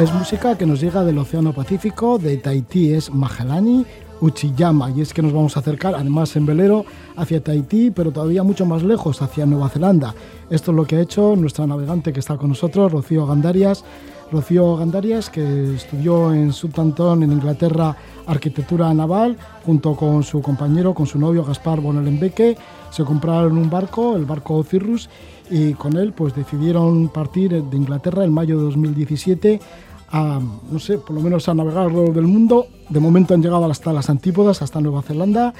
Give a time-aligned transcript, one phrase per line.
[0.00, 3.84] Es música que nos llega del Océano Pacífico, de Tahití es Magelani,
[4.22, 8.42] Uchiyama, y es que nos vamos a acercar, además en velero, hacia Tahití, pero todavía
[8.42, 10.14] mucho más lejos, hacia Nueva Zelanda.
[10.48, 13.84] Esto es lo que ha hecho nuestra navegante que está con nosotros, Rocío Gandarias.
[14.32, 17.94] Rocío Gandarias, que estudió en Southampton, en Inglaterra,
[18.26, 22.56] arquitectura naval, junto con su compañero, con su novio Gaspar Bonelenbeque,
[22.90, 25.10] se compraron un barco, el barco Cirrus,
[25.50, 29.60] y con él pues decidieron partir de Inglaterra en mayo de 2017
[30.10, 30.40] a,
[30.70, 32.66] no sé, por lo menos a navegar alrededor del mundo.
[32.88, 35.54] De momento han llegado hasta las antípodas, hasta Nueva Zelanda.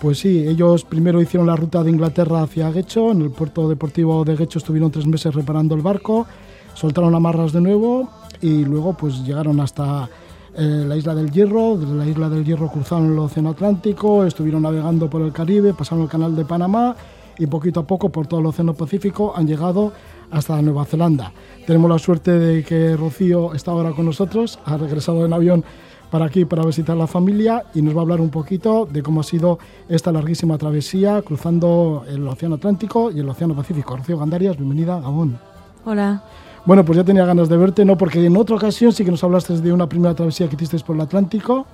[0.00, 4.24] Pues sí, ellos primero hicieron la ruta de Inglaterra hacia Guecho, en el puerto deportivo
[4.24, 6.26] de Guecho estuvieron tres meses reparando el barco,
[6.74, 8.10] soltaron amarras de nuevo
[8.42, 10.10] y luego pues llegaron hasta
[10.54, 14.62] eh, la isla del Hierro, desde la isla del Hierro cruzaron el Océano Atlántico, estuvieron
[14.62, 16.94] navegando por el Caribe, pasaron el canal de Panamá
[17.38, 19.92] y poquito a poco por todo el Océano Pacífico han llegado
[20.30, 21.32] hasta Nueva Zelanda.
[21.66, 25.64] Tenemos la suerte de que Rocío está ahora con nosotros, ha regresado en avión
[26.10, 29.20] para aquí para visitar la familia y nos va a hablar un poquito de cómo
[29.20, 33.96] ha sido esta larguísima travesía cruzando el Océano Atlántico y el Océano Pacífico.
[33.96, 35.38] Rocío Gandarias, bienvenida a Gabón.
[35.84, 36.22] Hola.
[36.64, 37.96] Bueno, pues ya tenía ganas de verte, ¿no?
[37.96, 40.96] Porque en otra ocasión sí que nos hablaste de una primera travesía que hicisteis por
[40.96, 41.66] el Atlántico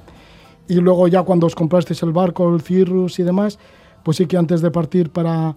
[0.68, 3.58] y luego ya cuando os comprasteis el barco, el Cirrus y demás,
[4.02, 5.56] pues sí que antes de partir para,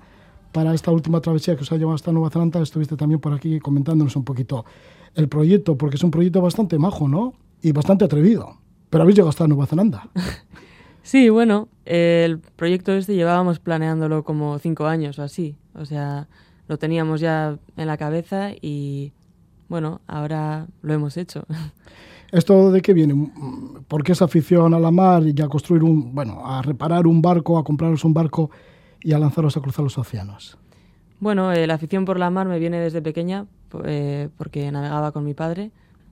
[0.55, 3.59] para esta última travesía que os ha llevado hasta Nueva Zelanda, estuviste también por aquí
[3.59, 4.63] comentándonos un poquito
[5.13, 7.33] el proyecto, porque es un proyecto bastante majo, ¿no?
[7.61, 8.55] Y bastante atrevido.
[8.89, 10.09] Pero habéis llegado hasta Nueva Zelanda.
[11.03, 15.55] Sí, bueno, el proyecto este llevábamos planeándolo como cinco años o así.
[15.75, 16.27] O sea,
[16.67, 19.11] lo teníamos ya en la cabeza y
[19.69, 21.45] bueno, ahora lo hemos hecho.
[22.31, 23.31] ¿Esto de qué viene?
[23.87, 27.21] ¿Por qué esa afición a la mar y a construir un, bueno, a reparar un
[27.21, 28.49] barco, a compraros un barco
[29.05, 30.57] y a lanzaros a cruzar los océanos?
[31.19, 33.45] Bueno, eh, la afición por la mar me viene desde pequeña
[33.85, 35.71] eh, porque navegaba con mi padre.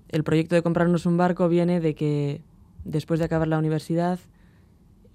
[0.10, 2.42] El proyecto de comprarnos un barco viene de que
[2.86, 4.20] después de acabar la universidad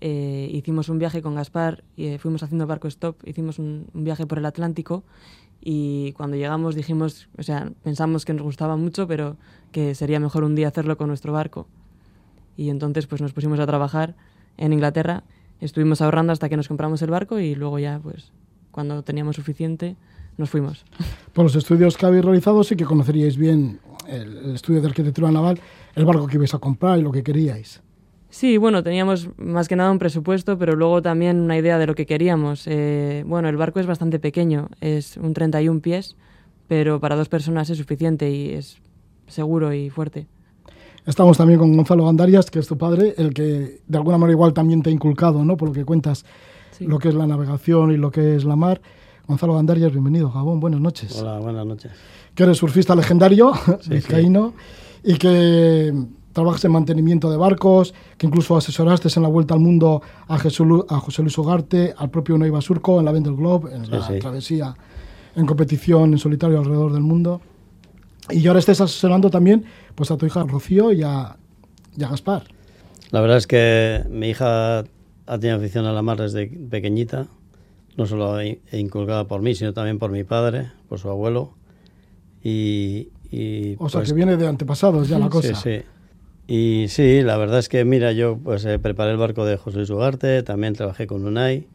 [0.01, 4.27] eh, hicimos un viaje con Gaspar y fuimos haciendo barco stop, hicimos un, un, viaje
[4.27, 5.05] por el Atlántico
[5.61, 9.37] y cuando llegamos dijimos, o sea, pensamos que nos gustaba mucho, pero
[9.71, 11.69] que sería mejor un día hacerlo con nuestro barco.
[12.57, 14.17] Y entonces pues nos pusimos a trabajar
[14.57, 15.23] en Inglaterra,
[15.61, 18.33] estuvimos ahorrando hasta que nos compramos el barco y luego ya pues
[18.71, 19.97] cuando teníamos suficiente
[20.37, 20.85] nos fuimos.
[21.33, 25.31] Por los estudios que habéis realizado sí que conoceríais bien el, el estudio de arquitectura
[25.31, 25.61] naval,
[25.95, 27.83] el barco que ibais a comprar y lo que queríais.
[28.31, 31.95] Sí, bueno, teníamos más que nada un presupuesto, pero luego también una idea de lo
[31.95, 32.67] que queríamos.
[32.67, 36.15] Eh, bueno, el barco es bastante pequeño, es un 31 pies,
[36.67, 38.79] pero para dos personas es suficiente y es
[39.29, 40.27] seguro y fuerte.
[41.09, 44.53] Estamos también con Gonzalo Gandarias, que es tu padre, el que de alguna manera igual
[44.53, 45.57] también te ha inculcado, ¿no?
[45.57, 46.27] Por lo que cuentas,
[46.73, 46.85] sí.
[46.85, 48.83] lo que es la navegación y lo que es la mar.
[49.27, 51.19] Gonzalo Gandarias, bienvenido, Gabón, buenas noches.
[51.19, 51.93] Hola, buenas noches.
[52.35, 54.53] Que eres surfista legendario, sí, vizcaíno,
[55.03, 55.13] sí.
[55.13, 55.95] y que
[56.35, 60.85] trabajas en mantenimiento de barcos, que incluso asesoraste en la vuelta al mundo a, Jesús,
[60.91, 64.07] a José Luis Ugarte, al propio Neiva Surco, en la Vendel Globe, en sí, la
[64.07, 64.19] sí.
[64.19, 64.75] travesía
[65.35, 67.41] en competición en solitario alrededor del mundo.
[68.31, 69.65] Y ahora estés asesorando también
[69.95, 71.37] pues, a tu hija Rocío y a,
[71.97, 72.45] y a Gaspar.
[73.11, 74.81] La verdad es que mi hija
[75.27, 77.27] ha tenido afición a la mar desde pequeñita,
[77.97, 78.39] no solo
[78.73, 81.55] inculcada por mí, sino también por mi padre, por su abuelo.
[82.43, 85.55] Y, y o sea, pues, que viene de antepasados ya la cosa.
[85.55, 85.85] Sí, sí.
[86.51, 89.77] Y sí, la verdad es que, mira, yo pues eh, preparé el barco de José
[89.79, 91.67] Luis Ugarte, también trabajé con UNAI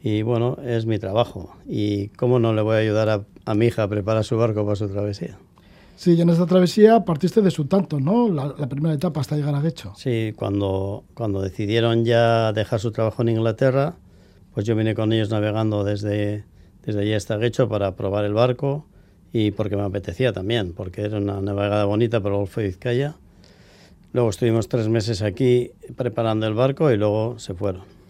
[0.00, 1.56] y bueno, es mi trabajo.
[1.66, 4.64] Y cómo no le voy a ayudar a, a mi hija a preparar su barco
[4.64, 5.38] para su travesía.
[6.02, 8.28] Sí, y en esta travesía partiste de su tanto, ¿no?
[8.28, 9.92] La, la, primera etapa hasta llegar a Guecho.
[9.96, 13.94] Sí, cuando, cuando decidieron ya dejar su trabajo en Inglaterra,
[14.52, 16.44] pues yo vine con ellos navegando desde,
[16.84, 18.84] desde allí hasta Guecho para probar el barco
[19.32, 23.14] y porque me apetecía también, porque era una navegada bonita por el Golfo de Vizcaya
[24.12, 28.01] Luego estuvimos tres meses aquí preparando el barco y luego se fueron.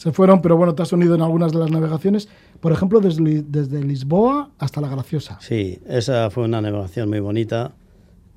[0.00, 2.26] Se fueron, pero bueno, te has unido en algunas de las navegaciones,
[2.60, 5.36] por ejemplo, desde, desde Lisboa hasta La Graciosa.
[5.42, 7.74] Sí, esa fue una navegación muy bonita,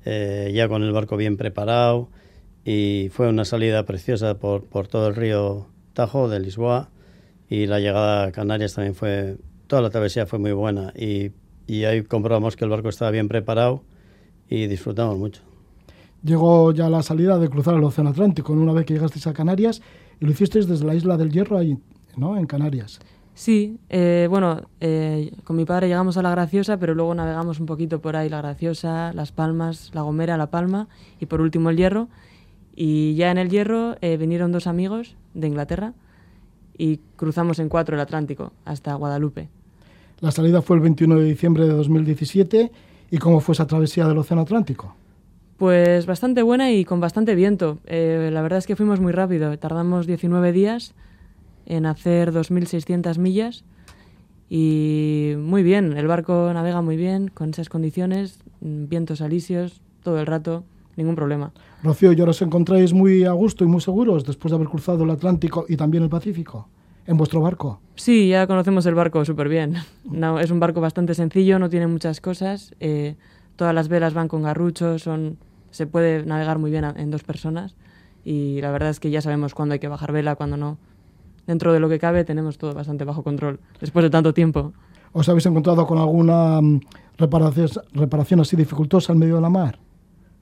[0.04, 2.10] eh, ya con el barco bien preparado
[2.66, 6.90] y fue una salida preciosa por, por todo el río Tajo de Lisboa
[7.48, 11.30] y la llegada a Canarias también fue, toda la travesía fue muy buena y,
[11.66, 13.80] y ahí comprobamos que el barco estaba bien preparado
[14.50, 15.40] y disfrutamos mucho.
[16.22, 19.80] Llegó ya la salida de cruzar el Océano Atlántico, una vez que llegasteis a Canarias,
[20.20, 21.78] y lo hicisteis desde la isla del Hierro, ahí,
[22.16, 22.36] ¿no?
[22.36, 23.00] En Canarias.
[23.34, 27.66] Sí, eh, bueno, eh, con mi padre llegamos a La Graciosa, pero luego navegamos un
[27.66, 30.88] poquito por ahí La Graciosa, Las Palmas, La Gomera, La Palma
[31.18, 32.08] y por último el Hierro.
[32.76, 35.94] Y ya en el Hierro eh, vinieron dos amigos de Inglaterra
[36.78, 39.48] y cruzamos en cuatro el Atlántico hasta Guadalupe.
[40.20, 42.70] La salida fue el 21 de diciembre de 2017.
[43.10, 44.94] ¿Y cómo fue esa travesía del Océano Atlántico?
[45.64, 47.78] Pues bastante buena y con bastante viento.
[47.86, 49.58] Eh, la verdad es que fuimos muy rápido.
[49.58, 50.92] Tardamos 19 días
[51.64, 53.64] en hacer 2.600 millas
[54.50, 55.96] y muy bien.
[55.96, 60.64] El barco navega muy bien con esas condiciones, mm, vientos alisios todo el rato,
[60.96, 61.50] ningún problema.
[61.82, 65.04] Rocío, ¿y ahora os encontráis muy a gusto y muy seguros después de haber cruzado
[65.04, 66.68] el Atlántico y también el Pacífico
[67.06, 67.80] en vuestro barco?
[67.94, 69.76] Sí, ya conocemos el barco súper bien.
[70.04, 72.74] No, es un barco bastante sencillo, no tiene muchas cosas.
[72.80, 73.16] eh,
[73.56, 75.38] todas las velas van con garruchos, son,
[75.74, 77.74] se puede navegar muy bien a- en dos personas.
[78.24, 80.78] Y la verdad es que ya sabemos cuándo hay que bajar vela, cuándo no.
[81.46, 84.72] Dentro de lo que cabe tenemos todo bastante bajo control, después de tanto tiempo.
[85.12, 86.80] ¿Os habéis encontrado con alguna mm,
[87.18, 89.78] reparación, reparación así dificultosa en medio de la mar?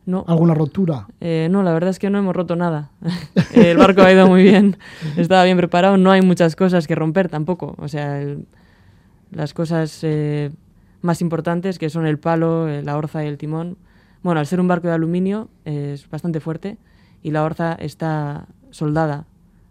[0.05, 1.07] No, ¿Alguna rotura?
[1.21, 2.91] Eh, no, la verdad es que no hemos roto nada.
[3.55, 4.77] el barco ha ido muy bien,
[5.17, 7.75] estaba bien preparado, no hay muchas cosas que romper tampoco.
[7.79, 8.47] O sea, el-
[9.31, 10.51] las cosas eh,
[11.01, 13.77] más importantes, que son el palo, eh, la orza y el timón.
[14.23, 16.79] Bueno, al ser un barco de aluminio es bastante fuerte
[17.23, 19.27] y la orza está soldada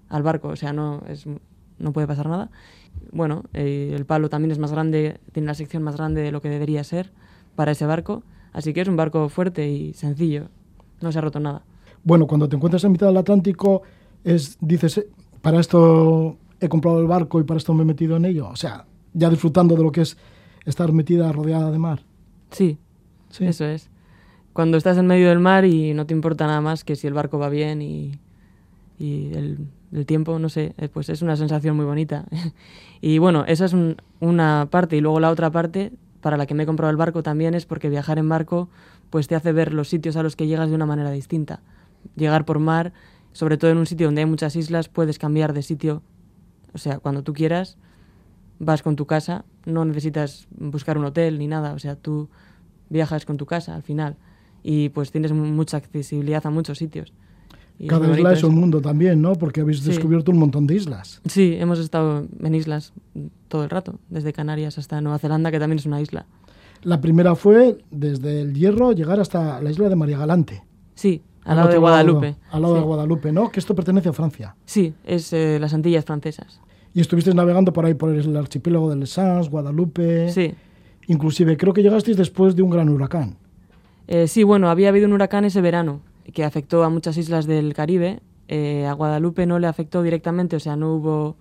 [0.09, 1.25] al barco, o sea, no, es,
[1.80, 2.50] no puede pasar nada.
[3.12, 6.42] Bueno, eh, el palo también es más grande, tiene la sección más grande de lo
[6.42, 7.12] que debería ser
[7.56, 10.50] para ese barco, así que es un barco fuerte y sencillo,
[11.01, 11.63] no se ha roto nada.
[12.03, 13.83] Bueno, cuando te encuentras en mitad del Atlántico,
[14.24, 15.07] es, dices, eh,
[15.42, 18.50] para esto he comprado el barco y para esto me he metido en ello.
[18.50, 20.18] O sea, ya disfrutando de lo que es
[20.65, 22.01] estar metida rodeada de mar.
[22.51, 22.77] Sí,
[23.30, 23.45] Sí.
[23.45, 23.89] eso es.
[24.53, 27.13] Cuando estás en medio del mar y no te importa nada más que si el
[27.13, 28.19] barco va bien y,
[29.00, 32.25] el tiempo, no sé, eh, pues es una sensación muy bonita.
[33.01, 34.96] y bueno, esa es un- una parte.
[34.98, 35.91] Y luego la otra parte,
[36.22, 38.70] para la que me he comprado el barco también, es porque viajar en barco
[39.10, 41.62] pues te hace ver los sitios a los que llegas de una manera distinta.
[42.15, 42.93] Llegar por mar,
[43.34, 46.01] sobre todo en un sitio donde hay muchas islas, puedes cambiar de sitio.
[46.74, 47.77] O sea, cuando tú quieras,
[48.60, 52.29] vas con tu casa, no necesitas buscar un hotel ni nada, o sea, tú
[52.89, 54.15] viajas con tu casa al final
[54.63, 57.13] y pues tienes mu- mucha accesibilidad a muchos sitios.
[57.80, 59.34] Y es Cada muy isla es un mundo también, ¿no?
[59.36, 59.89] Porque habéis Sí.
[59.89, 61.20] descubierto un montón de islas.
[61.25, 62.94] Sí, hemos estado en islas
[63.48, 66.25] todo el rato, desde Canarias hasta Nueva Zelanda, que también es una isla.
[66.84, 70.63] La primera fue desde el Hierro llegar hasta la isla de María Galante.
[70.96, 72.36] Sí, al lado de Guadalupe.
[72.51, 72.82] al lado de.
[72.82, 73.50] Guadalupe, ¿no?
[73.50, 74.56] Que esto pertenece a Francia.
[74.65, 76.60] Sí, es eh, las Antillas francesas.
[76.94, 80.30] Y estuvisteis navegando por ahí, por el archipiélago de Les Sans, Guadalupe.
[80.30, 80.53] Sí.
[81.08, 83.38] Inclusive creo que llegasteis después de un gran huracán.
[84.13, 86.01] Eh, sí, bueno, había habido un huracán ese verano
[86.34, 88.20] que afectó a muchas islas del Caribe.
[88.50, 91.38] Eh, a Guadalupe no le afectó directamente, o sea, no hubo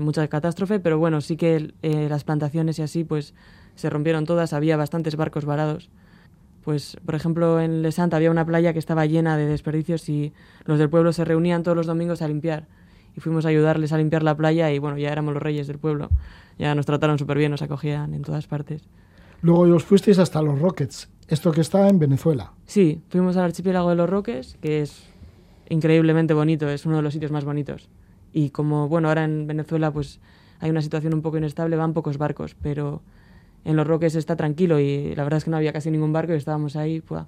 [0.00, 3.32] mucha catástrofe, pero bueno, sí que eh, las plantaciones y así, pues
[3.74, 5.88] se rompieron todas, había bastantes barcos varados.
[6.62, 10.34] Pues, por ejemplo, en Les Santa había una playa que estaba llena de desperdicios y
[10.66, 12.66] los del pueblo se reunían todos los domingos a limpiar.
[13.16, 15.78] Y fuimos a ayudarles a limpiar la playa y bueno, ya éramos los reyes del
[15.78, 16.10] pueblo.
[16.58, 18.82] Ya nos trataron súper bien, nos acogían en todas partes.
[19.42, 22.52] Luego os fuisteis hasta los Rockets, esto que está en Venezuela.
[22.66, 25.04] Sí, fuimos al archipiélago de los Roques, que es
[25.68, 27.88] increíblemente bonito, es uno de los sitios más bonitos.
[28.32, 30.20] Y como, bueno, ahora en Venezuela pues
[30.58, 33.00] hay una situación un poco inestable, van pocos barcos, pero
[33.64, 36.32] en los Roques está tranquilo y la verdad es que no había casi ningún barco
[36.32, 37.26] y estábamos ahí ¡pua!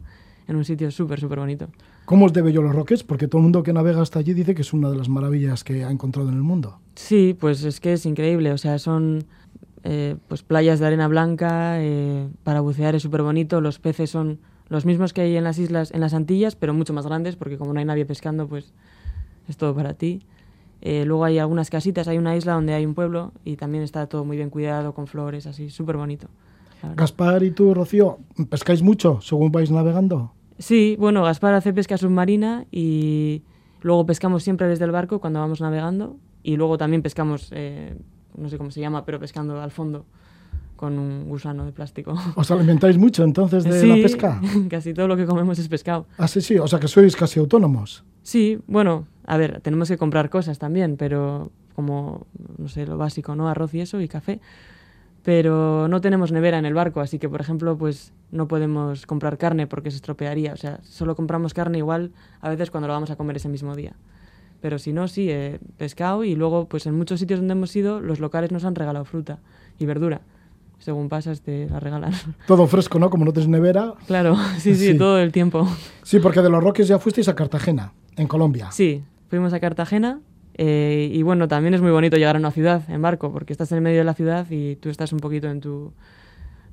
[0.48, 1.68] en un sitio súper, súper bonito.
[2.04, 3.04] ¿Cómo os debe yo los Rockets?
[3.04, 5.62] Porque todo el mundo que navega hasta allí dice que es una de las maravillas
[5.62, 6.80] que ha encontrado en el mundo.
[6.96, 9.24] Sí, pues es que es increíble, o sea, son
[9.84, 14.38] eh, pues playas de arena blanca, eh, para bucear es súper bonito, los peces son
[14.68, 17.58] los mismos que hay en las islas, en las Antillas, pero mucho más grandes, porque
[17.58, 18.72] como no hay nadie pescando, pues
[19.48, 20.22] es todo para ti.
[20.80, 24.06] Eh, luego hay algunas casitas, hay una isla donde hay un pueblo y también está
[24.06, 26.28] todo muy bien cuidado, con flores, así, súper bonito.
[26.96, 28.18] Gaspar y tú, Rocío,
[28.50, 30.32] ¿pescáis mucho según vais navegando?
[30.58, 33.42] Sí, bueno, Gaspar hace pesca submarina y
[33.80, 37.96] luego pescamos siempre desde el barco cuando vamos navegando y luego también pescamos, eh,
[38.36, 40.04] no sé cómo se llama, pero pescando al fondo
[40.76, 42.14] con un gusano de plástico.
[42.34, 44.40] ¿Os alimentáis mucho entonces de sí, la pesca?
[44.68, 46.06] casi todo lo que comemos es pescado.
[46.18, 48.04] Ah, sí, sí, o sea que sois casi autónomos.
[48.22, 52.26] Sí, bueno, a ver, tenemos que comprar cosas también, pero como,
[52.58, 53.48] no sé, lo básico, ¿no?
[53.48, 54.40] Arroz y eso y café.
[55.22, 59.38] Pero no tenemos nevera en el barco, así que, por ejemplo, pues no podemos comprar
[59.38, 60.52] carne porque se estropearía.
[60.52, 62.10] O sea, solo compramos carne igual
[62.40, 63.94] a veces cuando lo vamos a comer ese mismo día.
[64.62, 68.00] Pero si no, sí, eh, pescado y luego, pues en muchos sitios donde hemos ido,
[68.00, 69.40] los locales nos han regalado fruta
[69.78, 70.22] y verdura.
[70.78, 72.12] según pasas te la regalan.
[72.46, 73.10] Todo fresco, ¿no?
[73.10, 73.92] Como no tienes nevera.
[74.06, 74.98] claro, sí, sí, Sí.
[74.98, 75.68] todo el tiempo.
[76.02, 78.70] Sí, porque de los Roques ya fuisteis a Cartagena, en Colombia.
[78.72, 80.20] Sí, fuimos a Cartagena
[80.54, 83.70] eh, y bueno, también es muy bonito llegar a una ciudad en barco porque estás
[83.72, 85.92] en el medio de la ciudad y tú estás un poquito en tu...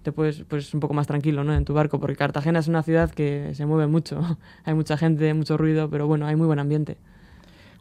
[0.03, 1.53] te puedes pues un poco más tranquilo, ¿no?
[1.53, 4.19] En tu barco porque Cartagena es una ciudad que se mueve mucho.
[4.65, 6.97] hay mucha gente, mucho ruido, pero bueno, hay muy buen ambiente.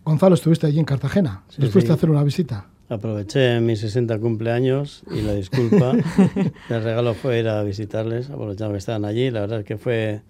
[0.04, 1.42] Gonzalo, estuviste allí en Cartagena.
[1.48, 1.90] Sí, sí.
[1.90, 2.66] a hacer una visita.
[2.88, 5.92] Aproveché mis 60 cumpleaños y la disculpa.
[6.70, 9.30] el regalo fue ir a visitarles, aprovechando que estaban allí.
[9.30, 10.22] La verdad es que fue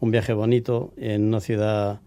[0.00, 2.00] un viaje bonito en una ciudad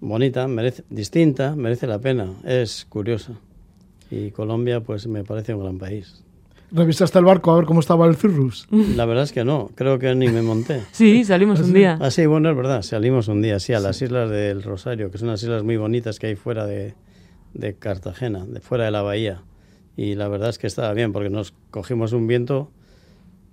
[0.00, 2.32] bonita, merece, distinta, merece la pena.
[2.44, 3.34] Es curiosa.
[4.10, 6.22] Y Colombia, pues me parece un gran país.
[6.72, 8.68] ¿Revisaste el barco a ver cómo estaba el Cirrus?
[8.70, 10.82] La verdad es que no, creo que ni me monté.
[10.92, 11.98] Sí, salimos un día.
[12.00, 12.82] Ah, sí, bueno, es verdad.
[12.82, 16.18] Salimos un día, sí, a las islas del Rosario, que son unas islas muy bonitas
[16.18, 16.94] que hay fuera de,
[17.54, 19.42] de Cartagena, de fuera de la bahía.
[19.96, 22.70] Y la verdad es que estaba bien, porque nos cogimos un viento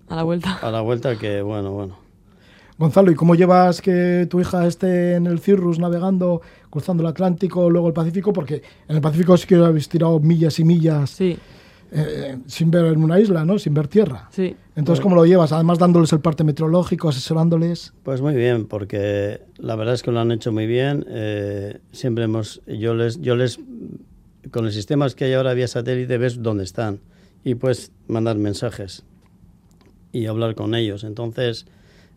[0.08, 0.60] A la vuelta.
[0.62, 1.98] a la vuelta que, bueno, bueno.
[2.78, 7.72] Gonzalo, ¿y cómo llevas que tu hija esté en el Cirrus navegando, cruzando el Atlántico,
[7.72, 8.32] luego el Pacífico?
[8.32, 11.40] Porque en el Pacífico sí que habéis tirado millas y millas Sí,
[11.92, 13.60] eh, sin ver en una isla, ¿no?
[13.60, 14.30] Sin ver tierra.
[14.32, 14.56] sí.
[14.76, 15.52] Entonces, ¿cómo lo llevas?
[15.54, 17.94] Además, dándoles el parte meteorológico, asesorándoles.
[18.04, 21.04] Pues muy bien, porque la verdad es que lo han hecho muy bien.
[21.10, 23.60] eh, siempre hemos, yo les, yo les,
[24.52, 27.00] con los sistemas que hay ahora vía satélite, ves dónde están
[27.44, 29.04] y puedes mandar mensajes
[30.12, 31.04] y hablar con ellos.
[31.04, 31.66] Entonces,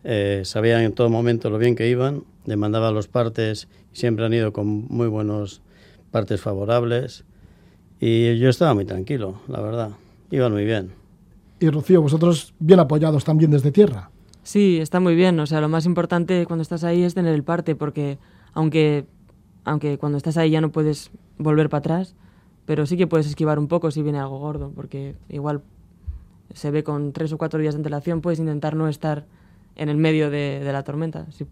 [0.03, 4.33] eh, sabían en todo momento lo bien que iban, le mandaba los partes siempre han
[4.33, 5.61] ido con muy buenos
[6.11, 7.23] partes favorables.
[8.01, 9.91] Y yo estaba muy tranquilo, la verdad.
[10.31, 10.91] Iban muy bien.
[11.59, 14.09] Y Rocío, vosotros bien apoyados también desde tierra.
[14.41, 15.39] Sí, está muy bien.
[15.39, 18.17] O sea, lo más importante cuando estás ahí es tener el parte, porque
[18.53, 19.05] aunque,
[19.65, 22.15] aunque cuando estás ahí ya no puedes volver para atrás,
[22.65, 25.61] pero sí que puedes esquivar un poco si viene algo gordo, porque igual
[26.55, 29.27] se ve con tres o cuatro días de antelación, puedes intentar no estar
[29.75, 31.27] en el medio de, de la tormenta.
[31.29, 31.45] Sí.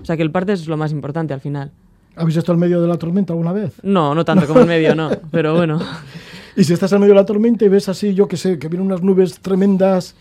[0.00, 1.72] O sea, que el parte es lo más importante al final.
[2.16, 3.74] ¿Habéis estado en medio de la tormenta alguna vez?
[3.82, 5.78] No, no tanto como en medio, no, pero bueno.
[6.56, 8.68] Y si estás en medio de la tormenta y ves así, yo que sé, que
[8.68, 10.14] vienen unas nubes tremendas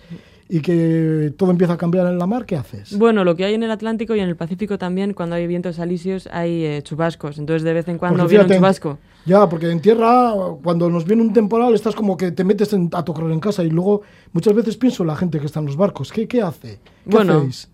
[0.49, 2.97] y que todo empieza a cambiar en la mar, ¿qué haces?
[2.97, 5.79] Bueno, lo que hay en el Atlántico y en el Pacífico también, cuando hay vientos
[5.79, 7.39] alisios, hay eh, chubascos.
[7.39, 8.99] Entonces, de vez en cuando Porque viene un chubasco.
[9.25, 12.89] Ya, porque en tierra, cuando nos viene un temporal, estás como que te metes en-
[12.93, 14.01] a tocar en casa y luego
[14.33, 16.11] muchas veces pienso en la gente que está en los barcos.
[16.11, 16.79] ¿Qué, qué hace?
[16.83, 17.67] ¿Qué Bueno, hacéis?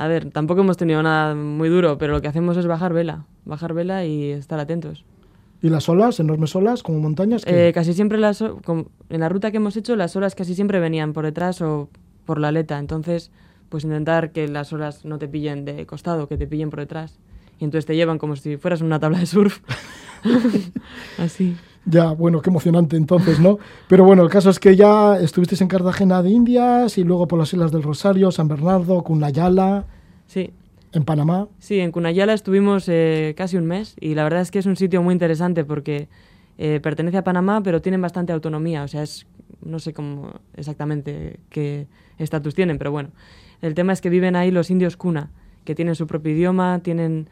[0.00, 3.26] A ver, tampoco hemos tenido nada muy duro, pero lo que hacemos es bajar vela.
[3.44, 5.04] Bajar vela y estar atentos.
[5.60, 7.42] ¿Y las olas, enormes olas, como montañas?
[7.46, 11.12] Eh, casi siempre las, en la ruta que hemos hecho, las olas casi siempre venían
[11.12, 11.90] por detrás o
[12.24, 12.78] por la aleta.
[12.78, 13.30] Entonces,
[13.68, 17.18] pues intentar que las olas no te pillen de costado, que te pillen por detrás.
[17.58, 19.60] Y entonces te llevan como si fueras una tabla de surf.
[21.18, 21.58] Así.
[21.86, 23.58] Ya, bueno, qué emocionante entonces, ¿no?
[23.88, 27.38] Pero bueno, el caso es que ya estuvisteis en Cartagena de Indias y luego por
[27.38, 29.86] las Islas del Rosario, San Bernardo, Cunayala,
[30.26, 30.50] Sí.
[30.92, 31.48] en Panamá.
[31.58, 34.76] Sí, en Cunayala estuvimos eh, casi un mes y la verdad es que es un
[34.76, 36.08] sitio muy interesante porque
[36.58, 38.82] eh, pertenece a Panamá, pero tienen bastante autonomía.
[38.84, 39.26] O sea, es
[39.64, 41.86] no sé cómo exactamente qué
[42.18, 43.10] estatus tienen, pero bueno.
[43.62, 45.30] El tema es que viven ahí los indios Cuna,
[45.64, 47.28] que tienen su propio idioma, tienen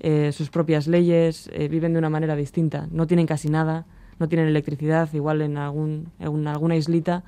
[0.00, 2.88] eh, sus propias leyes, eh, viven de una manera distinta.
[2.90, 3.86] No tienen casi nada,
[4.18, 5.12] no tienen electricidad.
[5.12, 7.24] Igual en, algún, en alguna islita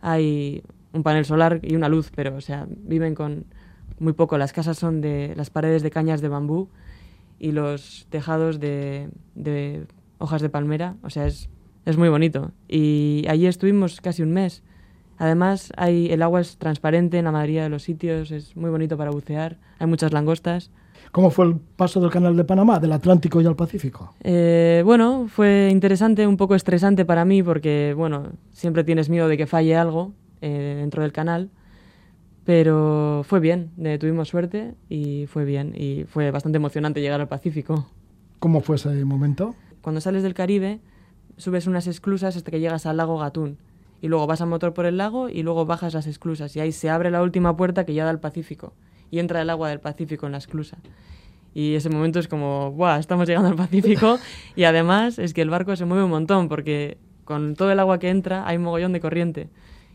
[0.00, 3.44] hay un panel solar y una luz, pero o sea, viven con
[3.98, 4.38] muy poco.
[4.38, 6.68] Las casas son de las paredes de cañas de bambú
[7.38, 9.86] y los tejados de, de
[10.18, 10.96] hojas de palmera.
[11.02, 11.48] O sea, es,
[11.84, 12.52] es muy bonito.
[12.68, 14.62] Y allí estuvimos casi un mes.
[15.20, 18.96] Además, hay, el agua es transparente en la mayoría de los sitios, es muy bonito
[18.96, 20.70] para bucear, hay muchas langostas.
[21.12, 24.14] ¿Cómo fue el paso del canal de Panamá, del Atlántico y al Pacífico?
[24.22, 29.36] Eh, bueno, fue interesante, un poco estresante para mí porque, bueno, siempre tienes miedo de
[29.36, 31.50] que falle algo eh, dentro del canal,
[32.44, 37.28] pero fue bien, eh, tuvimos suerte y fue bien y fue bastante emocionante llegar al
[37.28, 37.88] Pacífico.
[38.38, 39.56] ¿Cómo fue ese momento?
[39.82, 40.78] Cuando sales del Caribe,
[41.36, 43.58] subes unas esclusas hasta que llegas al lago Gatún
[44.00, 46.70] y luego vas a motor por el lago y luego bajas las esclusas y ahí
[46.70, 48.74] se abre la última puerta que ya da al Pacífico
[49.10, 50.78] y entra el agua del Pacífico en la esclusa.
[51.54, 52.98] Y ese momento es como, ¡buah!
[52.98, 54.18] Estamos llegando al Pacífico
[54.56, 57.98] y además es que el barco se mueve un montón porque con todo el agua
[57.98, 59.48] que entra hay un mogollón de corriente.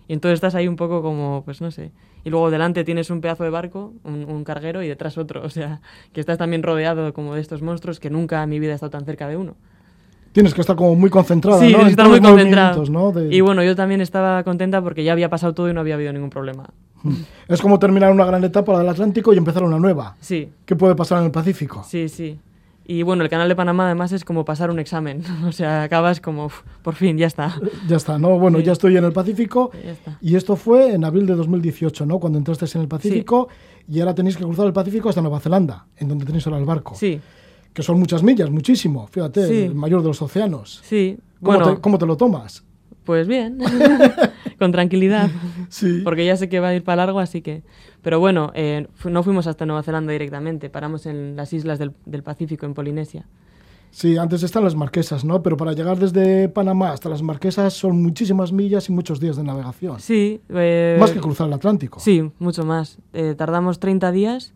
[0.08, 1.92] Y entonces estás ahí un poco como, pues no sé.
[2.24, 5.44] Y luego delante tienes un pedazo de barco, un, un carguero, y detrás otro.
[5.44, 5.82] O sea,
[6.14, 8.92] que estás también rodeado como de estos monstruos que nunca en mi vida he estado
[8.92, 9.56] tan cerca de uno.
[10.32, 11.88] Tienes que estar como muy concentrada, Sí, ¿no?
[11.88, 12.84] estar muy concentrado.
[12.86, 13.12] ¿no?
[13.14, 15.96] De- Y bueno, yo también estaba contenta porque ya había pasado todo y no había
[15.96, 16.70] habido ningún problema.
[17.48, 20.16] Es como terminar una gran etapa del Atlántico y empezar una nueva.
[20.20, 21.84] Sí, ¿Qué puede pasar en el Pacífico?
[21.88, 22.40] sí, sí.
[22.88, 25.24] Y bueno, el canal de Panamá además es como pasar un examen.
[25.48, 27.60] O sea, acabas como, "Uf, por fin, ya está.
[27.88, 28.38] Ya está, ¿no?
[28.38, 28.66] Bueno, Sí.
[28.66, 29.72] ya estoy en el Pacífico.
[29.84, 30.18] Ya está.
[30.22, 32.20] Y esto fue en abril de 2018, ¿no?
[32.20, 33.48] Cuando entraste en el Pacífico
[33.88, 36.66] y ahora tenéis que cruzar el Pacífico hasta Nueva Zelanda, en donde tenéis ahora el
[36.66, 36.94] barco.
[36.96, 37.20] Sí,
[37.74, 39.08] Que son muchas millas, muchísimo.
[39.08, 39.62] Fíjate, Sí.
[39.64, 40.82] el mayor de los océanos.
[40.84, 41.18] sí.
[41.44, 42.64] ¿Cómo, Bueno, te, cómo te lo tomas?
[43.06, 43.60] Pues bien,
[44.60, 45.30] con tranquilidad.
[45.70, 46.02] Sí.
[46.04, 47.64] Porque ya sé que va a ir para largo, así que...
[48.02, 52.22] Pero bueno, eh, no fuimos hasta Nueva Zelanda directamente, paramos en las islas del, del
[52.24, 53.26] Pacífico, en Polinesia.
[53.92, 55.42] Sí, antes están las Marquesas, ¿no?
[55.42, 59.44] Pero para llegar desde Panamá hasta las Marquesas son muchísimas millas y muchos días de
[59.44, 60.02] navegación.
[60.02, 60.42] Sí.
[60.50, 62.02] eh, Más que cruzar el Atlántico.
[62.02, 62.98] Sí, mucho más.
[63.14, 64.54] Eh, tardamos 30 días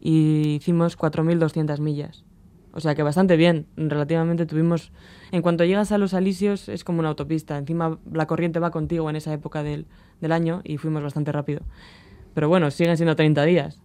[0.00, 2.24] y hicimos 4.200 millas.
[2.72, 3.66] O sea que bastante bien.
[3.76, 4.92] Relativamente tuvimos...
[5.32, 7.58] En cuanto llegas a los Alisios es como una autopista.
[7.58, 9.86] Encima la corriente va contigo en esa época del,
[10.20, 11.60] del año y fuimos bastante rápido.
[12.34, 13.80] Pero bueno, siguen siendo 30 días.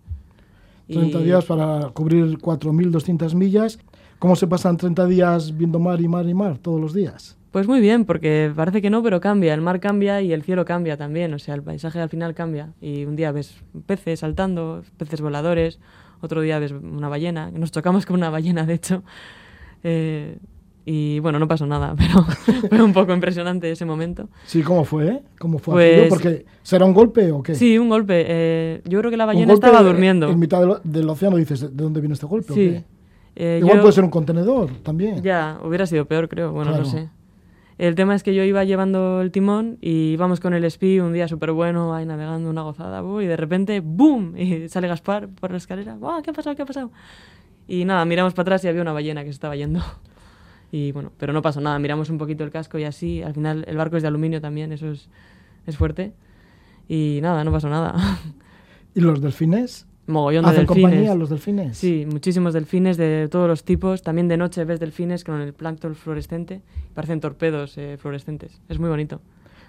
[0.88, 3.80] Y- 30 días para cubrir 4.200 millas.
[4.20, 7.38] ¿Cómo se pasan 30 días viendo mar y mar y mar todos los días?
[7.52, 9.54] Pues muy bien, porque parece que no, pero cambia.
[9.54, 11.34] El mar cambia y el cielo cambia también.
[11.34, 12.74] O sea, el paisaje al final cambia.
[12.82, 13.56] Y un día ves
[13.88, 15.80] peces saltando, peces voladores.
[16.22, 17.50] Otro día ves una ballena.
[17.52, 19.04] Nos chocamos con una ballena, de hecho.
[19.84, 20.38] Eh,
[20.86, 22.24] y bueno, no pasó nada, pero
[22.70, 24.30] fue un poco impresionante ese momento.
[24.46, 25.22] Sí, ¿cómo fue?
[25.40, 26.10] ¿Cómo fue Pues-?
[26.10, 27.56] Porque ¿será un golpe o qué?
[27.56, 28.26] Sí, un golpe.
[28.28, 30.30] Eh, yo creo que la ballena estaba en- durmiendo.
[30.30, 32.52] En mitad del, del océano dices, ¿de dónde viene este golpe?
[32.52, 32.70] o Sí.
[32.70, 32.84] qué?
[33.36, 35.22] Eh, Igual yo- puede ser un contenedor también.
[35.22, 36.52] Ya, hubiera sido peor, creo.
[36.52, 36.84] Bueno, Claro.
[36.86, 37.10] no sé.
[37.78, 41.14] El tema es que yo iba llevando el timón y íbamos con el espi un
[41.14, 44.36] día súper bueno, ahí navegando una gozada, y de repente, ¡boom!
[44.38, 45.96] Y sale Gaspar por la escalera.
[45.96, 46.22] ¡Guau!
[46.22, 46.56] ¿Qué ha pasado?
[46.56, 46.92] ¿Qué ha pasado?
[47.68, 49.80] Y nada, miramos para atrás y había una ballena que se estaba yendo.
[50.72, 51.78] Y bueno, pero no pasó nada.
[51.80, 53.22] Miramos un poquito el casco y así.
[53.22, 55.10] Al final, el barco es de aluminio también, eso es,
[55.68, 56.14] es fuerte.
[56.88, 57.94] Y nada, no pasó nada.
[58.96, 59.88] ¿Y los delfines?
[60.08, 60.84] Mogollón de ¿Hacen delfines.
[60.92, 61.78] compañía los delfines?
[61.78, 64.02] Sí, muchísimos delfines de todos los tipos.
[64.02, 66.62] También de noche ves delfines con el plancton fluorescente.
[66.94, 68.62] Parecen torpedos eh, fluorescentes.
[68.68, 69.22] Es muy bonito.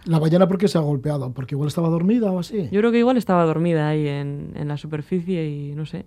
[0.05, 1.33] ¿La ballena por qué se ha golpeado?
[1.33, 2.69] ¿Porque igual estaba dormida o así?
[2.73, 6.07] Yo creo que igual estaba dormida ahí en, en la superficie y no sé.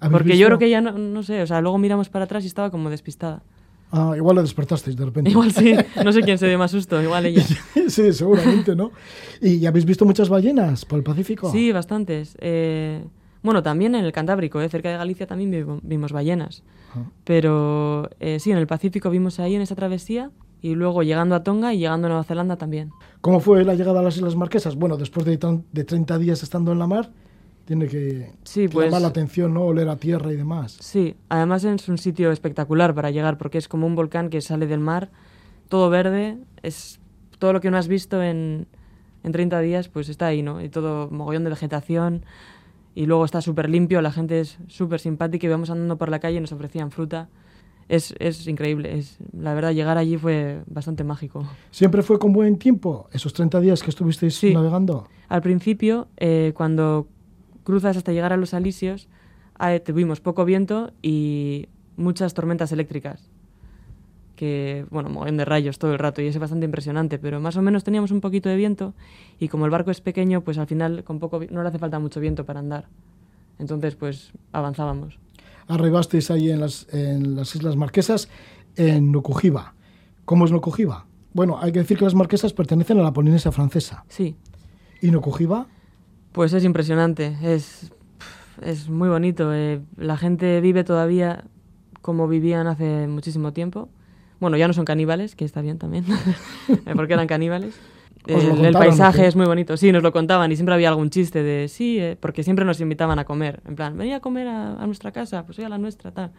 [0.00, 0.40] ¿Habéis Porque visto?
[0.40, 2.70] yo creo que ya no, no sé, o sea, luego miramos para atrás y estaba
[2.70, 3.42] como despistada.
[3.90, 5.30] Ah, igual la despertasteis de repente.
[5.30, 7.44] Igual sí, no sé quién se dio más susto, igual ella.
[7.88, 8.90] sí, seguramente, ¿no?
[9.40, 11.50] ¿Y habéis visto muchas ballenas por el Pacífico?
[11.50, 12.36] Sí, bastantes.
[12.40, 13.04] Eh,
[13.42, 16.62] bueno, también en el Cantábrico, eh, cerca de Galicia también vimos ballenas.
[17.24, 20.30] Pero eh, sí, en el Pacífico vimos ahí en esa travesía
[20.62, 22.90] y luego llegando a Tonga y llegando a Nueva Zelanda también.
[23.20, 24.76] ¿Cómo fue la llegada a las Islas Marquesas?
[24.76, 25.38] Bueno, después de,
[25.72, 27.10] de 30 días estando en la mar,
[27.66, 29.64] tiene que, Sí, pues- llamar la atención, ¿no?
[29.64, 30.78] Oler a tierra y demás.
[30.80, 34.66] Sí, además es un sitio espectacular para llegar porque es como un volcán que sale
[34.66, 35.10] del mar,
[35.68, 37.00] todo verde, es
[37.38, 38.66] todo lo que no has visto en,
[39.24, 40.62] en 30 días, pues está ahí, ¿no?
[40.62, 42.24] Y todo mogollón de vegetación
[42.94, 46.20] y luego está súper limpio, la gente es súper simpática y vamos andando por la
[46.20, 47.28] calle y nos ofrecían fruta.
[47.88, 51.46] Es, es increíble, es, la verdad llegar allí fue bastante mágico.
[51.70, 54.54] ¿Siempre fue con buen tiempo esos 30 días que estuvisteis Sí.
[54.54, 55.06] navegando?
[55.28, 57.06] Al principio, eh, cuando
[57.66, 59.08] cruzas hasta llegar a los Alisios,
[59.58, 63.28] ah, tuvimos poco viento y muchas tormentas eléctricas.
[64.36, 67.62] Que, bueno, mogollón de rayos todo el rato y es bastante impresionante, pero más o
[67.62, 68.94] menos teníamos un poquito de viento
[69.40, 71.98] y como el barco es pequeño, pues al final con poco no le hace falta
[71.98, 72.86] mucho viento para andar.
[73.58, 75.18] Entonces, pues avanzábamos.
[75.66, 78.28] Arribasteis ahí en las, en las Islas Marquesas,
[78.76, 79.74] en Nukujiba.
[80.24, 81.06] ¿Cómo es Nukujiba?
[81.32, 84.04] Bueno, hay que decir que las Marquesas pertenecen a la Polinesia francesa.
[84.08, 84.36] Sí,
[85.00, 85.66] ¿Y Nukujiba?
[86.36, 87.90] Pues es impresionante, es,
[88.60, 89.54] es muy bonito.
[89.54, 91.44] eh, la gente vive todavía
[92.02, 93.88] como vivían hace muchísimo tiempo.
[94.38, 96.04] Bueno, ya no son caníbales, que está bien también,
[96.94, 97.80] porque eran caníbales.
[98.30, 101.08] ¿Os lo El, paisaje es muy bonito, sí, nos lo contaban y siempre había algún
[101.08, 103.62] chiste de sí, eh, porque siempre nos invitaban a comer.
[103.66, 106.32] En plan, venía a comer a, a nuestra casa, pues hoy a la nuestra, tal.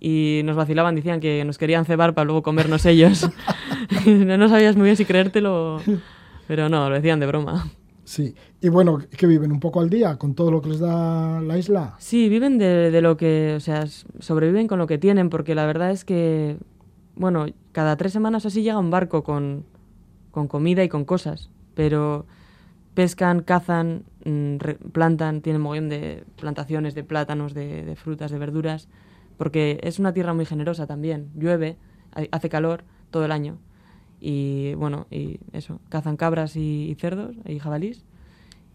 [0.00, 3.28] Y nos vacilaban, decían que nos querían cebar para luego comernos ellos.
[4.06, 5.82] no sabías muy bien si creértelo,
[6.48, 7.70] pero no, lo decían de broma.
[8.10, 8.34] Sí.
[8.60, 11.56] Y bueno, que viven un poco al día con todo lo que les da la
[11.56, 11.94] isla.
[11.98, 13.86] Sí, viven de, de lo que, o sea,
[14.18, 16.56] sobreviven con lo que tienen, porque la verdad es que,
[17.14, 19.64] bueno, cada tres semanas así llega un barco con,
[20.32, 22.26] con comida y con cosas, pero
[22.94, 24.56] pescan, cazan, mm,
[24.90, 28.88] plantan, tienen mogollón de plantaciones de plátanos, de, de frutas, de verduras,
[29.38, 31.76] porque es una tierra muy generosa también, llueve,
[32.32, 33.58] hace calor todo el año.
[34.20, 38.04] Y bueno, y eso, cazan cabras y, y cerdos y jabalís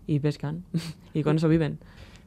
[0.07, 0.63] y pescan,
[1.13, 1.79] y con eso viven.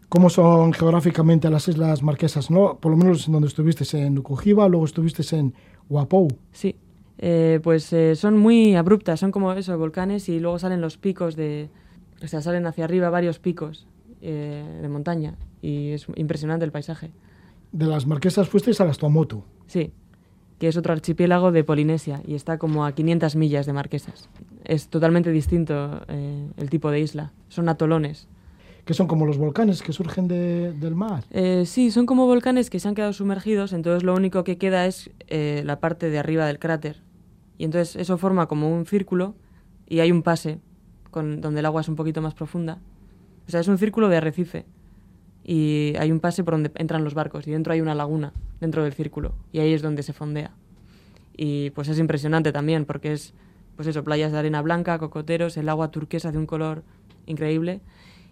[0.09, 2.51] ¿Cómo son geográficamente las Islas Marquesas?
[2.51, 2.79] ¿no?
[2.79, 5.53] Por lo menos en donde estuviste en Nukujiba, luego estuviste en
[5.89, 6.29] Huapou.
[6.53, 6.77] Sí,
[7.21, 11.35] Eh, pues eh, son muy abruptas, son como eso, volcanes y luego salen los picos
[11.35, 11.69] de,
[12.23, 13.89] o sea, salen hacia arriba varios picos
[14.23, 17.11] eh, de montaña y es impresionante el paisaje.
[17.73, 19.43] De las Marquesas fuisteis a las Tuamotu.
[19.67, 19.91] Sí,
[20.59, 24.29] que es otro archipiélago de Polinesia y está como a 500 millas de Marquesas.
[24.65, 27.33] Es totalmente distinto eh, el tipo de isla.
[27.49, 28.29] Son atolones.
[28.85, 31.23] que son como los volcanes que surgen de- del mar.
[31.31, 34.87] Eh, sí, son como volcanes que se han quedado sumergidos, entonces lo único que queda
[34.87, 37.03] es eh, la parte de arriba del cráter.
[37.59, 39.35] Y entonces eso forma como un círculo
[39.87, 40.59] y hay un pase
[41.11, 42.79] con, donde el agua es un poquito más profunda.
[43.47, 44.65] O sea, es un círculo de arrecife.
[45.51, 48.85] Y hay un pase por donde entran los barcos y dentro hay una laguna, dentro
[48.85, 49.33] del círculo.
[49.51, 50.51] Y ahí es donde se fondea.
[51.39, 53.33] Y pues es impresionante también porque es,
[53.75, 56.83] pues eso, playas de arena blanca, cocoteros, el agua turquesa de un color
[57.25, 57.81] increíble.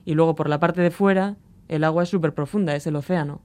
[0.05, 1.37] Y luego por la parte de fuera
[1.69, 3.41] el agua es súper profunda, es el océano.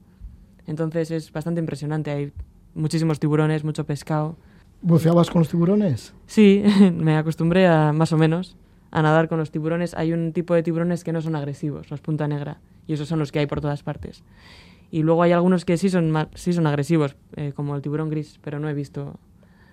[0.67, 2.11] Entonces es bastante impresionante.
[2.11, 2.33] Hay
[2.73, 4.35] muchísimos tiburones, mucho pescado.
[4.81, 6.13] ¿Buceabas con los tiburones?
[6.25, 6.61] Sí,
[6.93, 8.57] me acostumbré a más o menos
[8.91, 9.93] a nadar con los tiburones.
[9.93, 12.59] Hay un tipo de tiburones que no son agresivos, los punta negra,
[12.91, 14.23] y esos son los que hay por todas partes.
[14.91, 18.37] Y luego hay algunos que sí son, sí son agresivos, eh, como el tiburón gris,
[18.43, 19.15] pero no he visto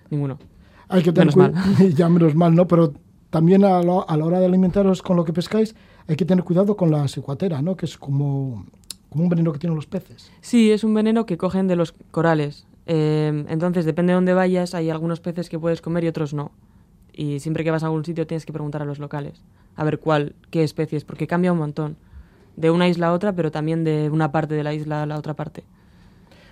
[0.09, 0.39] ninguno.
[0.87, 2.65] Hay que tener Menos ya menos mal, ¿no?
[2.67, 2.93] Pero
[3.29, 5.75] también a, lo- a la hora de alimentaros con lo que pescáis,
[6.07, 7.75] hay que tener cuidado con la secuatera, ¿no?
[7.75, 8.65] Que es como,
[9.09, 10.31] como un veneno que tienen los peces.
[10.39, 12.65] Sí, es un veneno que cogen de los corales.
[12.87, 16.51] Eh, entonces, depende de dónde vayas, hay algunos peces que puedes comer y otros no.
[17.13, 19.43] Y siempre que vas a algún sitio tienes que preguntar a los locales
[19.75, 21.97] a ver cuál, qué especies, porque cambia un montón.
[22.59, 25.17] De una isla a otra, pero también de una parte de la isla a la
[25.17, 25.63] otra parte.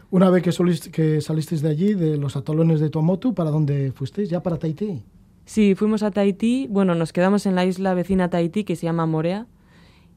[0.10, 3.91] Una vez que, soliste- que salisteis de allí, de los atolones de Tuamotu, ¿para dónde
[3.91, 4.30] fuisteis?
[4.30, 5.04] ¿Ya para Tahití?
[5.46, 6.67] Sí, fuimos a Tahití.
[6.70, 9.48] Bueno, nos quedamos en la isla vecina a Tahití que se llama Morea.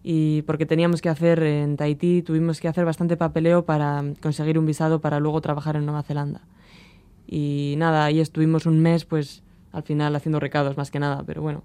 [0.03, 4.67] Y porque teníamos que hacer en Tahití, tuvimos que hacer bastante papeleo para conseguir un
[4.67, 6.41] visado para luego trabajar en Nueva Zelanda.
[7.27, 11.43] Y nada, ahí estuvimos un mes, pues al final haciendo recados más que nada, pero
[11.43, 11.63] bueno.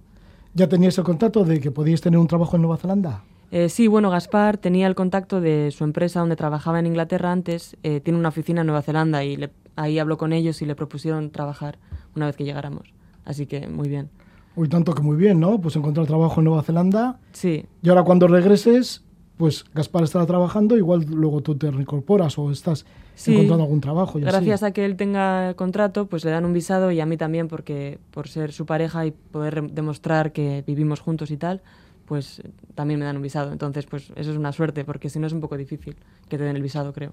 [0.53, 3.23] ¿Ya teníais el contacto de que podíais tener un trabajo en Nueva Zelanda?
[3.57, 7.77] Eh, sí, bueno, Gaspar tenía el contacto de su empresa donde trabajaba en Inglaterra antes,
[7.83, 10.75] eh, tiene una oficina en Nueva Zelanda y le- ahí habló con ellos y le
[10.75, 11.77] propusieron trabajar
[12.17, 12.91] una vez que llegáramos.
[13.23, 14.09] Así que muy bien.
[14.57, 15.61] Uy, tanto que muy bien, ¿no?
[15.61, 17.17] Pues encontrar trabajo en Nueva Zelanda.
[17.31, 19.05] Sí, Y ahora cuando regreses,
[19.37, 23.31] pues Gaspar estará trabajando, igual luego tú te reincorporas o estás Sí.
[23.35, 24.19] encontrando algún trabajo.
[24.19, 24.31] Y así.
[24.31, 27.47] Gracias a que él tenga contrato, pues le dan un visado y a mí también,
[27.47, 31.61] porque por ser su pareja y poder demostrar que vivimos juntos y tal,
[32.05, 33.51] pues eh, también me dan un visado.
[33.51, 35.95] Entonces, pues eso es una suerte, porque si no es un poco difícil
[36.29, 37.11] que te den el visado, creo.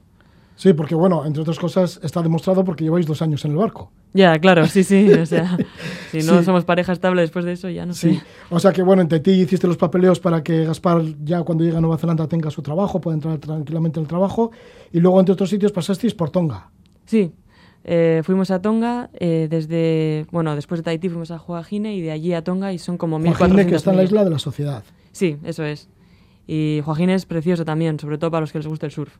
[0.55, 3.91] Sí, porque bueno, entre otras cosas está demostrado porque lleváis dos años en el barco.
[4.13, 5.11] Ya, claro, sí, sí.
[5.11, 5.57] O sea,
[6.11, 6.45] si no Sí.
[6.45, 8.17] somos pareja estable después de eso, ya no Sí.
[8.17, 8.23] sé.
[8.51, 11.79] O sea que bueno, en Tahití hiciste los papeleos para que Gaspar ya cuando llegue
[11.79, 14.51] a Nueva Zelanda tenga su trabajo, pueda entrar tranquilamente en el trabajo.
[14.93, 16.69] Y luego entre otros sitios pasasteis por Tonga.
[17.07, 17.33] Sí.
[17.85, 22.13] Eh, fuimos a Tonga eh, desde, bueno, después de Tahití fuimos a Joaquine y de
[22.13, 24.39] allí a Tonga y son como 1.400 Joaquín, que está en la isla de la
[24.39, 24.85] sociedad.
[25.11, 25.89] Sí, eso es.
[26.47, 29.17] Y Joaquín es precioso también, sobre todo para los que les gusta el surf.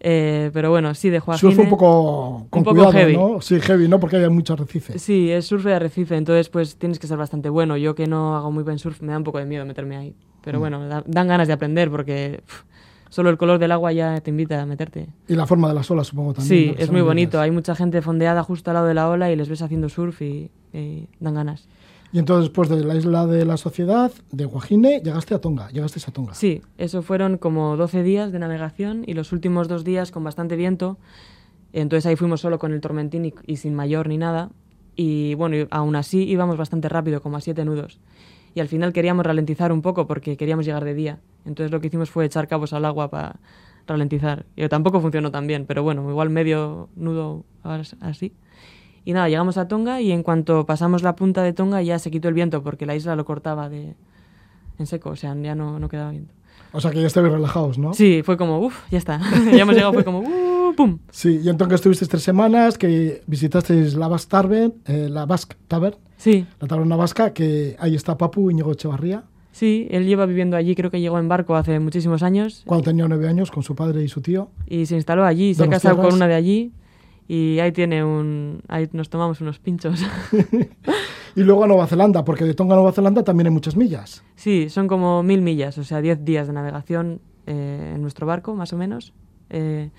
[0.00, 1.50] Eh, pero bueno, sí, de Joaquín.
[1.50, 3.16] Surf un poco con un poco cuidado, heavy.
[3.16, 3.40] ¿no?
[3.40, 3.98] Sí, heavy, ¿no?
[3.98, 4.98] Porque hay mucho arrecife.
[4.98, 7.76] Sí, es surf de arrecife, entonces pues tienes que ser bastante bueno.
[7.76, 10.10] Yo que no hago muy buen surf, me da un poco de miedo meterme ahí.
[10.10, 10.40] Mm.
[10.44, 12.42] Pero bueno, da- dan ganas de aprender porque
[13.16, 15.08] solo el color del agua ya te invita a meterte.
[15.26, 16.74] Y la forma de las olas, supongo también.
[16.74, 17.40] sí, es muy bonito.
[17.40, 20.20] Hay mucha gente fondeada justo al lado de la ola y les ves haciendo surf
[20.20, 21.66] y, y dan ganas.
[22.12, 25.70] Y entonces después de la isla de la sociedad, de Guajine, llegaste a Tonga.
[25.70, 26.34] Llegaste a Tonga.
[26.34, 30.54] Sí, eso fueron como 12 días de navegación y los últimos dos días con bastante
[30.54, 30.98] viento.
[31.72, 34.50] Entonces ahí fuimos solo con el tormentín y, y sin mayor ni nada.
[34.94, 37.98] Y bueno, y aún así íbamos bastante rápido, como a siete nudos.
[38.56, 41.18] Y al final queríamos ralentizar un poco porque queríamos llegar de día.
[41.44, 43.36] Entonces lo que hicimos fue echar cabos al agua para
[43.86, 44.46] ralentizar.
[44.56, 48.32] Y tampoco funcionó tan bien, pero bueno, igual medio nudo as- así.
[49.04, 52.10] Y nada, llegamos a Tonga y en cuanto pasamos la punta de Tonga ya se
[52.10, 53.94] quitó el viento porque la isla lo cortaba de
[54.78, 56.32] en seco, o sea, ya no, no quedaba viento.
[56.72, 57.94] O sea que ya estabais relajados, ¿no?
[57.94, 59.20] Sí, fue como, uff, ya está.
[59.52, 60.98] ya hemos llegado, fue como, uh, pum.
[61.10, 65.96] Sí, y entonces estuvisteis tres semanas, que visitasteis la Basque Tavern, eh, la Basque Tavern,
[66.16, 70.74] Sí, la taberna vasca, que ahí está Papu Íñigo Echevarría, sí, él lleva viviendo allí,
[70.74, 74.02] creo que llegó en barco hace muchísimos años cuando tenía nueve años, con su padre
[74.02, 74.48] y su tío.
[74.66, 76.72] y se instaló allí, se ha casado con una de allí
[77.28, 80.00] y ahí tiene un, ahí nos tomamos unos pinchos.
[81.36, 84.24] Y luego a Nueva Zelanda, porque de Tonga a Nueva Zelanda también hay muchas millas.
[84.36, 88.54] sí, son como mil millas, o sea, diez días de navegación eh, en nuestro barco,
[88.54, 89.12] más o menos.
[89.50, 89.90] Eh,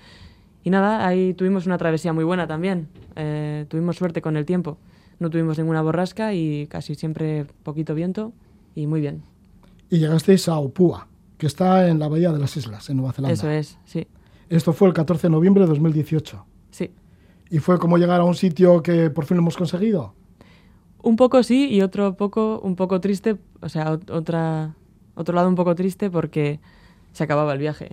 [0.64, 2.88] y nada, ahí tuvimos una travesía muy buena también.
[3.14, 4.78] Eh, tuvimos suerte con el tiempo.
[5.20, 8.32] No tuvimos ninguna borrasca y casi siempre poquito viento
[8.74, 9.22] y muy bien.
[9.90, 11.06] Y llegasteis a Opua,
[11.38, 13.32] que está en la Bahía de las Islas, en Nueva Zelanda.
[13.32, 14.08] Eso es, sí,
[14.48, 16.44] Esto fue el 14 de noviembre de 2018.
[16.70, 16.90] sí.
[17.50, 20.12] Y fue como llegar a un sitio que por fin lo hemos conseguido.
[21.02, 24.74] Un poco sí y otro poco, un poco triste, o sea, ot- otra,
[25.14, 26.60] otro lado un poco triste porque
[27.12, 27.88] se acababa el viaje.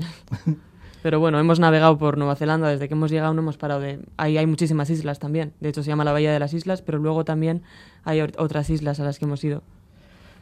[1.03, 3.99] Pero bueno, hemos navegado por Nueva Zelanda, desde que hemos llegado no hemos parado de...
[4.17, 6.97] Ahí hay muchísimas islas también, de hecho se llama la Bahía de las Islas, pero
[6.97, 7.61] luego también
[8.03, 9.61] hay ot- otras islas a las que hemos ido.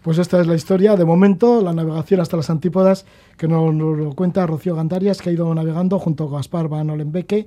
[0.03, 3.05] Pues esta es la historia, de momento, la navegación hasta las antípodas,
[3.37, 7.45] que nos, lo cuenta Rocío Gandarias, que ha ido navegando junto con Gaspar Van Olenbeke,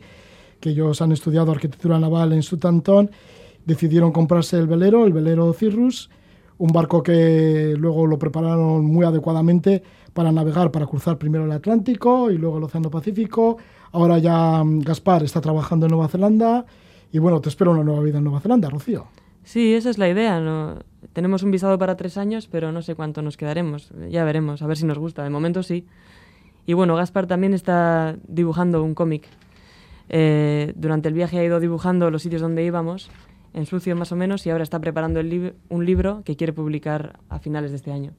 [0.60, 3.10] que ellos han estudiado arquitectura naval en Southampton,
[3.66, 6.08] decidieron comprarse el velero, el velero Cirrus,
[6.58, 9.82] un barco que luego lo prepararon muy adecuadamente
[10.14, 13.58] para navegar, para cruzar primero el Atlántico y luego el Océano Pacífico.
[13.92, 16.64] Ahora ya mm, Gaspar está trabajando en Nueva Zelanda
[17.12, 19.06] y bueno, te espero una nueva vida en Nueva Zelanda, Rocío.
[19.44, 20.42] Sí, esa es la idea.
[21.12, 23.92] Tenemos un visado para tres años, pero no sé cuánto nos quedaremos.
[24.10, 25.22] Ya veremos, a ver si nos gusta.
[25.22, 25.86] De momento sí.
[26.66, 29.28] Y bueno, Gaspar también está dibujando un cómic.
[30.08, 33.08] Eh, durante el viaje ha ido dibujando los sitios donde íbamos,
[33.56, 36.52] en sucio más o menos, y ahora está preparando el lib- un libro que quiere
[36.52, 38.12] publicar a finales de este año.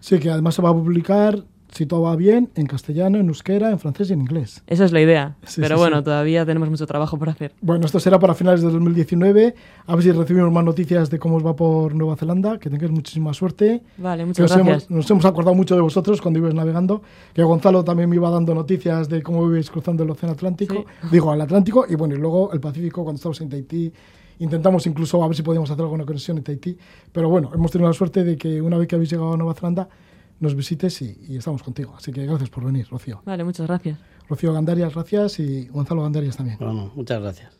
[0.00, 3.70] Sí, que además se va a publicar, si todo va bien, en castellano, en euskera,
[3.70, 4.64] en francés y en inglés.
[4.66, 5.36] Esa es la idea.
[5.44, 6.04] Sí, pero sí, bueno, sí.
[6.04, 7.52] todavía tenemos mucho trabajo por hacer.
[7.60, 9.54] Bueno, esto será para finales de 2019.
[9.86, 12.58] A ver si recibimos más noticias de cómo os va por Nueva Zelanda.
[12.58, 13.82] Que tengáis muchísima suerte.
[13.98, 14.66] Vale, muchas nos gracias.
[14.88, 17.02] hemos, nos hemos acordado mucho de vosotros cuando ibais navegando.
[17.34, 20.86] Que Gonzalo también me iba dando noticias de cómo ibais cruzando el Océano Atlántico.
[21.12, 21.84] Digo, al Atlántico.
[21.88, 23.92] Y bueno, y luego el Pacífico cuando estábamos en Tahití.
[24.40, 26.76] Intentamos incluso a ver si podíamos hacer alguna conexión en Tahití.
[27.12, 29.54] Pero bueno, hemos tenido la suerte de que una vez que habéis llegado a Nueva
[29.54, 29.88] Zelanda
[30.40, 31.94] nos visites y, y estamos contigo.
[31.96, 33.22] Así que gracias por venir, Rocío.
[33.24, 33.98] Vale, muchas gracias.
[34.28, 36.56] Rocío Gandarias, gracias y Gonzalo Gandarias también.
[36.58, 37.59] Bueno, muchas gracias.